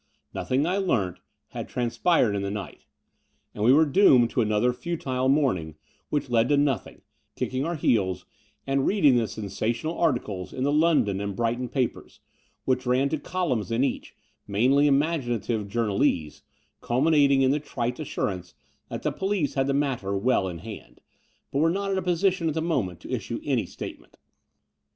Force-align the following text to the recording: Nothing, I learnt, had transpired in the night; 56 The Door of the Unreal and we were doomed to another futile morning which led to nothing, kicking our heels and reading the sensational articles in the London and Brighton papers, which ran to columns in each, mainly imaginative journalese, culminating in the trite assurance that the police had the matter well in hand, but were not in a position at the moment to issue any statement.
Nothing, 0.33 0.65
I 0.65 0.77
learnt, 0.77 1.19
had 1.49 1.69
transpired 1.69 2.33
in 2.35 2.41
the 2.41 2.49
night; 2.49 2.85
56 3.53 3.53
The 3.53 3.59
Door 3.59 3.65
of 3.65 3.67
the 3.67 3.69
Unreal 3.69 3.77
and 3.77 3.77
we 3.77 3.77
were 3.77 3.91
doomed 4.17 4.29
to 4.31 4.41
another 4.41 4.73
futile 4.73 5.29
morning 5.29 5.75
which 6.09 6.27
led 6.31 6.49
to 6.49 6.57
nothing, 6.57 7.01
kicking 7.35 7.65
our 7.65 7.75
heels 7.75 8.25
and 8.65 8.87
reading 8.87 9.17
the 9.17 9.27
sensational 9.27 9.95
articles 9.95 10.53
in 10.53 10.63
the 10.63 10.71
London 10.71 11.21
and 11.21 11.35
Brighton 11.35 11.69
papers, 11.69 12.19
which 12.65 12.87
ran 12.87 13.09
to 13.09 13.19
columns 13.19 13.69
in 13.71 13.83
each, 13.83 14.15
mainly 14.47 14.87
imaginative 14.87 15.67
journalese, 15.67 16.41
culminating 16.81 17.43
in 17.43 17.51
the 17.51 17.59
trite 17.59 17.99
assurance 17.99 18.55
that 18.89 19.03
the 19.03 19.11
police 19.11 19.53
had 19.53 19.67
the 19.67 19.73
matter 19.75 20.17
well 20.17 20.47
in 20.47 20.57
hand, 20.65 20.99
but 21.51 21.59
were 21.59 21.69
not 21.69 21.91
in 21.91 21.97
a 21.99 22.01
position 22.01 22.47
at 22.47 22.55
the 22.55 22.61
moment 22.63 22.99
to 23.01 23.11
issue 23.11 23.39
any 23.43 23.67
statement. 23.67 24.17